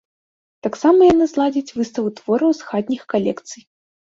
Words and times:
Таксама 0.67 1.09
яны 1.13 1.27
зладзяць 1.33 1.75
выставу 1.81 2.15
твораў 2.21 2.51
з 2.61 2.71
хатніх 2.71 3.01
калекцый. 3.17 3.61